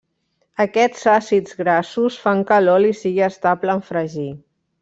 [0.63, 4.31] Aquests àcids grassos fan que l'oli sigui estable en fregir.